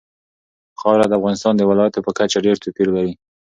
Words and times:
خاوره 0.79 1.05
د 1.07 1.13
افغانستان 1.19 1.53
د 1.57 1.61
ولایاتو 1.69 2.05
په 2.05 2.11
کچه 2.17 2.39
ډېر 2.45 2.55
توپیر 2.63 2.87
لري. 2.95 3.13